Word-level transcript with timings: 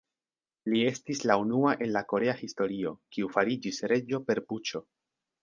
Li 0.73 0.79
estis 0.91 1.19
la 1.31 1.35
unua 1.41 1.73
en 1.87 1.91
la 1.97 2.03
korea 2.13 2.35
historio, 2.39 2.95
kiu 3.17 3.31
fariĝis 3.37 3.79
reĝo 3.93 4.23
per 4.33 4.43
puĉo. 4.51 4.85